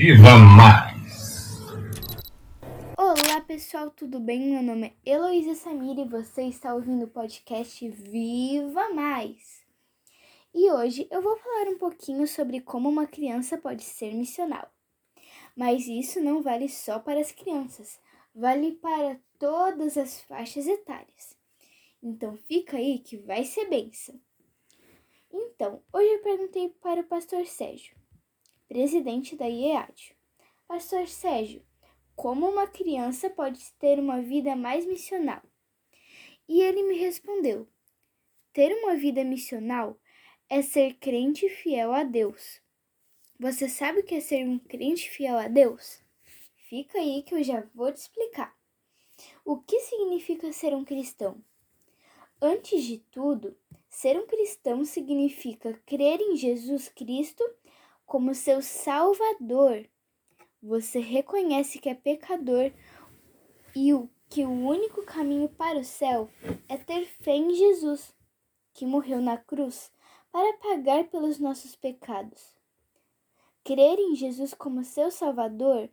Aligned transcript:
Viva 0.00 0.38
Mais! 0.38 1.58
Olá 2.96 3.40
pessoal, 3.40 3.90
tudo 3.90 4.20
bem? 4.20 4.52
Meu 4.52 4.62
nome 4.62 4.94
é 5.04 5.10
Heloísa 5.10 5.56
Samir 5.56 5.98
e 5.98 6.08
você 6.08 6.42
está 6.42 6.72
ouvindo 6.72 7.06
o 7.06 7.08
podcast 7.08 7.88
Viva 7.88 8.90
Mais! 8.90 9.66
E 10.54 10.70
hoje 10.70 11.08
eu 11.10 11.20
vou 11.20 11.36
falar 11.38 11.66
um 11.66 11.78
pouquinho 11.78 12.28
sobre 12.28 12.60
como 12.60 12.88
uma 12.88 13.08
criança 13.08 13.58
pode 13.58 13.82
ser 13.82 14.14
missional. 14.14 14.70
Mas 15.56 15.88
isso 15.88 16.20
não 16.20 16.42
vale 16.42 16.68
só 16.68 17.00
para 17.00 17.18
as 17.18 17.32
crianças, 17.32 17.98
vale 18.32 18.76
para 18.76 19.18
todas 19.36 19.96
as 19.96 20.20
faixas 20.20 20.68
etárias. 20.68 21.36
Então 22.00 22.36
fica 22.46 22.76
aí 22.76 23.00
que 23.00 23.16
vai 23.16 23.44
ser 23.44 23.68
benção. 23.68 24.14
Então, 25.32 25.82
hoje 25.92 26.08
eu 26.08 26.22
perguntei 26.22 26.68
para 26.80 27.00
o 27.00 27.04
pastor 27.04 27.44
Sérgio 27.46 27.97
presidente 28.68 29.34
da 29.34 29.46
IEAD. 29.46 30.14
Pastor 30.66 31.08
Sérgio, 31.08 31.64
como 32.14 32.46
uma 32.46 32.66
criança 32.66 33.30
pode 33.30 33.72
ter 33.78 33.98
uma 33.98 34.20
vida 34.20 34.54
mais 34.54 34.84
missional? 34.84 35.42
E 36.46 36.60
ele 36.60 36.82
me 36.82 36.98
respondeu: 36.98 37.66
ter 38.52 38.70
uma 38.72 38.94
vida 38.94 39.24
missional 39.24 39.98
é 40.50 40.60
ser 40.60 40.94
crente 40.94 41.48
fiel 41.48 41.92
a 41.92 42.04
Deus. 42.04 42.60
Você 43.40 43.68
sabe 43.68 44.00
o 44.00 44.04
que 44.04 44.16
é 44.16 44.20
ser 44.20 44.44
um 44.44 44.58
crente 44.58 45.08
fiel 45.08 45.38
a 45.38 45.48
Deus? 45.48 46.02
Fica 46.68 46.98
aí 46.98 47.22
que 47.22 47.34
eu 47.34 47.42
já 47.42 47.66
vou 47.74 47.90
te 47.90 47.96
explicar. 47.96 48.54
O 49.44 49.58
que 49.58 49.80
significa 49.80 50.52
ser 50.52 50.74
um 50.74 50.84
cristão? 50.84 51.42
Antes 52.40 52.84
de 52.84 52.98
tudo, 53.10 53.56
ser 53.88 54.18
um 54.18 54.26
cristão 54.26 54.84
significa 54.84 55.80
crer 55.86 56.20
em 56.20 56.36
Jesus 56.36 56.88
Cristo 56.88 57.42
como 58.08 58.34
seu 58.34 58.62
Salvador. 58.62 59.86
Você 60.62 60.98
reconhece 60.98 61.78
que 61.78 61.90
é 61.90 61.94
pecador 61.94 62.72
e 63.76 63.92
o, 63.92 64.08
que 64.30 64.46
o 64.46 64.50
único 64.50 65.02
caminho 65.02 65.46
para 65.50 65.78
o 65.78 65.84
céu 65.84 66.30
é 66.66 66.78
ter 66.78 67.04
fé 67.04 67.36
em 67.36 67.54
Jesus, 67.54 68.16
que 68.72 68.86
morreu 68.86 69.20
na 69.20 69.36
cruz 69.36 69.92
para 70.32 70.56
pagar 70.56 71.04
pelos 71.10 71.38
nossos 71.38 71.76
pecados. 71.76 72.56
Crer 73.62 73.98
em 73.98 74.16
Jesus 74.16 74.54
como 74.54 74.82
seu 74.84 75.10
Salvador 75.10 75.90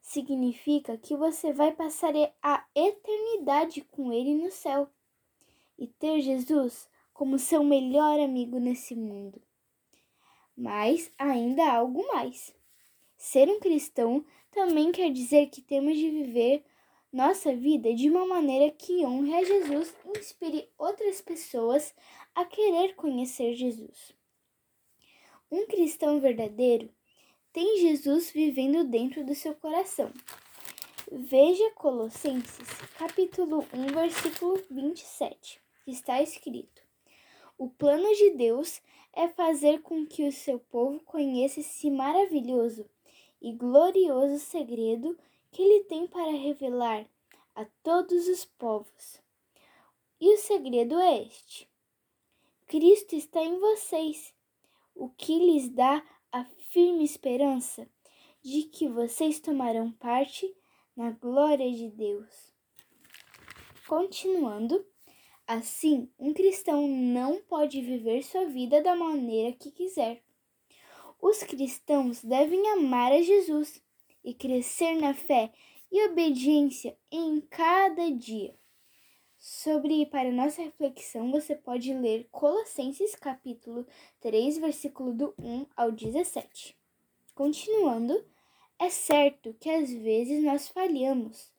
significa 0.00 0.96
que 0.96 1.14
você 1.14 1.52
vai 1.52 1.72
passar 1.72 2.14
a 2.42 2.64
eternidade 2.74 3.82
com 3.82 4.10
Ele 4.10 4.34
no 4.34 4.50
céu 4.50 4.88
e 5.78 5.86
ter 5.86 6.22
Jesus 6.22 6.88
como 7.12 7.38
seu 7.38 7.62
melhor 7.62 8.18
amigo 8.18 8.58
nesse 8.58 8.96
mundo. 8.96 9.42
Mas 10.60 11.10
ainda 11.16 11.64
há 11.64 11.76
algo 11.76 12.06
mais. 12.08 12.54
Ser 13.16 13.48
um 13.48 13.58
cristão 13.58 14.22
também 14.50 14.92
quer 14.92 15.10
dizer 15.10 15.46
que 15.46 15.62
temos 15.62 15.96
de 15.96 16.10
viver 16.10 16.62
nossa 17.10 17.56
vida 17.56 17.94
de 17.94 18.10
uma 18.10 18.26
maneira 18.26 18.70
que 18.70 19.06
honre 19.06 19.34
a 19.36 19.42
Jesus 19.42 19.94
e 20.04 20.18
inspire 20.18 20.68
outras 20.76 21.22
pessoas 21.22 21.94
a 22.34 22.44
querer 22.44 22.94
conhecer 22.94 23.54
Jesus. 23.54 24.12
Um 25.50 25.66
cristão 25.66 26.20
verdadeiro 26.20 26.90
tem 27.54 27.78
Jesus 27.80 28.30
vivendo 28.30 28.84
dentro 28.84 29.24
do 29.24 29.34
seu 29.34 29.54
coração. 29.54 30.12
Veja 31.10 31.70
Colossenses, 31.70 32.68
capítulo 32.98 33.66
1, 33.72 33.94
versículo 33.94 34.62
27, 34.70 35.58
que 35.86 35.90
está 35.90 36.20
escrito: 36.20 36.89
O 37.60 37.68
plano 37.68 38.10
de 38.14 38.30
Deus 38.30 38.80
é 39.12 39.28
fazer 39.28 39.82
com 39.82 40.06
que 40.06 40.26
o 40.26 40.32
seu 40.32 40.58
povo 40.58 40.98
conheça 41.00 41.60
esse 41.60 41.90
maravilhoso 41.90 42.88
e 43.38 43.52
glorioso 43.52 44.38
segredo 44.38 45.14
que 45.52 45.60
ele 45.60 45.84
tem 45.84 46.06
para 46.06 46.30
revelar 46.30 47.06
a 47.54 47.66
todos 47.82 48.28
os 48.28 48.46
povos. 48.46 49.20
E 50.18 50.32
o 50.32 50.38
segredo 50.38 50.98
é 50.98 51.22
este: 51.22 51.68
Cristo 52.66 53.14
está 53.14 53.42
em 53.42 53.58
vocês, 53.58 54.34
o 54.94 55.10
que 55.10 55.38
lhes 55.38 55.68
dá 55.68 56.02
a 56.32 56.46
firme 56.70 57.04
esperança 57.04 57.86
de 58.42 58.62
que 58.62 58.88
vocês 58.88 59.38
tomarão 59.38 59.92
parte 59.92 60.50
na 60.96 61.10
glória 61.10 61.70
de 61.70 61.90
Deus. 61.90 62.54
Continuando, 63.86 64.82
Assim, 65.52 66.08
um 66.16 66.32
cristão 66.32 66.86
não 66.86 67.42
pode 67.42 67.82
viver 67.82 68.22
sua 68.22 68.44
vida 68.44 68.80
da 68.80 68.94
maneira 68.94 69.50
que 69.50 69.72
quiser. 69.72 70.22
Os 71.20 71.42
cristãos 71.42 72.22
devem 72.22 72.68
amar 72.68 73.10
a 73.10 73.20
Jesus 73.20 73.82
e 74.22 74.32
crescer 74.32 74.94
na 74.94 75.12
fé 75.12 75.50
e 75.90 76.06
obediência 76.06 76.96
em 77.10 77.40
cada 77.40 78.12
dia. 78.12 78.56
Sobre 79.36 80.06
para 80.06 80.30
nossa 80.30 80.62
reflexão, 80.62 81.32
você 81.32 81.56
pode 81.56 81.92
ler 81.94 82.28
Colossenses 82.30 83.16
capítulo 83.16 83.84
3, 84.20 84.58
versículo 84.58 85.12
do 85.12 85.34
1 85.36 85.66
ao 85.76 85.90
17. 85.90 86.78
Continuando, 87.34 88.24
é 88.78 88.88
certo 88.88 89.52
que 89.58 89.68
às 89.68 89.92
vezes 89.92 90.44
nós 90.44 90.68
falhamos, 90.68 91.52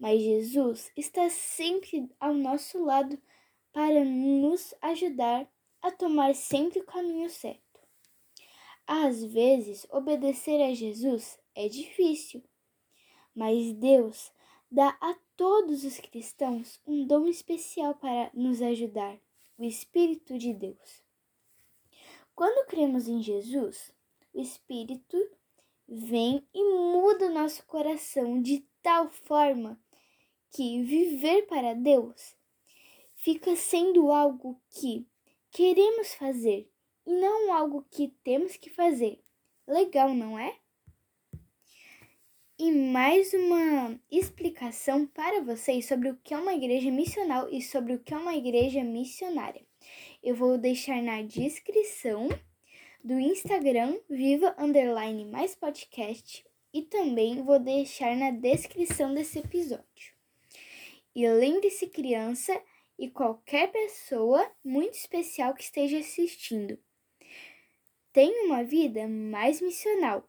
mas 0.00 0.20
Jesus 0.20 0.90
está 0.96 1.30
sempre 1.30 2.10
ao 2.18 2.34
nosso 2.34 2.84
lado 2.84 3.16
para 3.76 4.06
nos 4.06 4.72
ajudar 4.80 5.46
a 5.82 5.90
tomar 5.90 6.34
sempre 6.34 6.80
o 6.80 6.86
caminho 6.86 7.28
certo. 7.28 7.78
Às 8.86 9.22
vezes, 9.22 9.86
obedecer 9.90 10.62
a 10.62 10.72
Jesus 10.72 11.38
é 11.54 11.68
difícil, 11.68 12.42
mas 13.34 13.74
Deus 13.74 14.32
dá 14.70 14.96
a 14.98 15.14
todos 15.36 15.84
os 15.84 16.00
cristãos 16.00 16.80
um 16.86 17.06
dom 17.06 17.26
especial 17.26 17.94
para 17.96 18.30
nos 18.32 18.62
ajudar 18.62 19.20
o 19.58 19.62
Espírito 19.62 20.38
de 20.38 20.54
Deus. 20.54 21.02
Quando 22.34 22.66
cremos 22.68 23.06
em 23.06 23.22
Jesus, 23.22 23.92
o 24.32 24.40
Espírito 24.40 25.18
vem 25.86 26.48
e 26.54 26.64
muda 26.64 27.26
o 27.26 27.34
nosso 27.34 27.62
coração 27.66 28.40
de 28.40 28.66
tal 28.82 29.10
forma 29.10 29.78
que 30.50 30.82
viver 30.82 31.42
para 31.42 31.74
Deus 31.74 32.34
fica 33.26 33.56
sendo 33.56 34.12
algo 34.12 34.56
que 34.70 35.04
queremos 35.50 36.14
fazer 36.14 36.70
e 37.04 37.12
não 37.12 37.52
algo 37.52 37.84
que 37.90 38.14
temos 38.22 38.56
que 38.56 38.70
fazer. 38.70 39.20
Legal, 39.66 40.14
não 40.14 40.38
é? 40.38 40.54
E 42.56 42.70
mais 42.70 43.34
uma 43.34 44.00
explicação 44.08 45.08
para 45.08 45.40
vocês 45.40 45.88
sobre 45.88 46.08
o 46.08 46.16
que 46.22 46.34
é 46.34 46.38
uma 46.38 46.54
igreja 46.54 46.88
missional 46.92 47.48
e 47.52 47.60
sobre 47.60 47.94
o 47.94 47.98
que 47.98 48.14
é 48.14 48.16
uma 48.16 48.36
igreja 48.36 48.84
missionária. 48.84 49.66
Eu 50.22 50.36
vou 50.36 50.56
deixar 50.56 51.02
na 51.02 51.20
descrição 51.22 52.28
do 53.02 53.18
Instagram 53.18 53.98
Viva 54.08 54.54
Underline 54.56 55.24
Mais 55.24 55.56
Podcast 55.56 56.46
e 56.72 56.80
também 56.82 57.42
vou 57.42 57.58
deixar 57.58 58.14
na 58.14 58.30
descrição 58.30 59.12
desse 59.12 59.40
episódio. 59.40 60.14
E 61.12 61.28
lembre-se, 61.28 61.88
criança, 61.88 62.62
e 62.98 63.10
qualquer 63.10 63.70
pessoa 63.70 64.50
muito 64.64 64.94
especial 64.94 65.54
que 65.54 65.62
esteja 65.62 65.98
assistindo. 65.98 66.78
Tenha 68.12 68.46
uma 68.46 68.64
vida 68.64 69.06
mais 69.06 69.60
missional. 69.60 70.28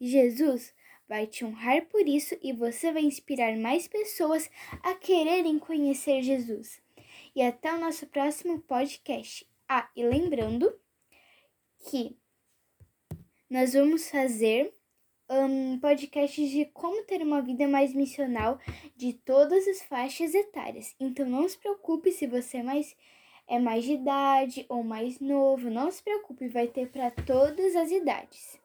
Jesus 0.00 0.74
vai 1.08 1.26
te 1.26 1.44
honrar 1.44 1.86
por 1.86 2.06
isso 2.06 2.36
e 2.42 2.52
você 2.52 2.92
vai 2.92 3.02
inspirar 3.02 3.56
mais 3.56 3.86
pessoas 3.86 4.50
a 4.82 4.94
quererem 4.94 5.58
conhecer 5.58 6.22
Jesus. 6.22 6.82
E 7.34 7.42
até 7.42 7.72
o 7.72 7.78
nosso 7.78 8.06
próximo 8.08 8.60
podcast. 8.62 9.48
Ah, 9.68 9.88
e 9.94 10.04
lembrando 10.04 10.76
que 11.90 12.16
nós 13.48 13.74
vamos 13.74 14.10
fazer 14.10 14.75
um, 15.28 15.78
podcasts 15.78 16.50
de 16.50 16.64
como 16.66 17.02
ter 17.04 17.22
uma 17.22 17.42
vida 17.42 17.66
mais 17.66 17.94
missional 17.94 18.58
de 18.96 19.12
todas 19.12 19.66
as 19.66 19.82
faixas 19.82 20.34
etárias. 20.34 20.94
Então 20.98 21.26
não 21.26 21.48
se 21.48 21.58
preocupe 21.58 22.12
se 22.12 22.26
você 22.26 22.58
é 22.58 22.62
mais 22.62 22.96
é 23.48 23.60
mais 23.60 23.84
de 23.84 23.92
idade 23.92 24.66
ou 24.68 24.82
mais 24.82 25.20
novo, 25.20 25.70
não 25.70 25.88
se 25.90 26.02
preocupe, 26.02 26.48
vai 26.48 26.66
ter 26.66 26.88
para 26.88 27.12
todas 27.12 27.76
as 27.76 27.92
idades. 27.92 28.58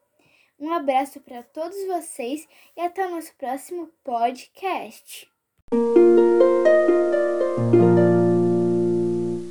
Um 0.60 0.72
abraço 0.72 1.20
para 1.20 1.44
todos 1.44 1.78
vocês 1.86 2.48
e 2.76 2.82
até 2.82 3.06
o 3.06 3.12
nosso 3.12 3.34
próximo 3.36 3.90
podcast. 4.04 5.30